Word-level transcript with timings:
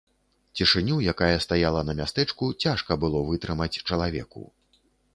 Цішыню, 0.61 0.95
якая 1.13 1.35
стаяла 1.45 1.85
на 1.91 1.97
мястэчку, 2.01 2.51
цяжка 2.65 3.01
было 3.07 3.23
вытрымаць 3.31 3.73
чалавеку. 3.87 4.43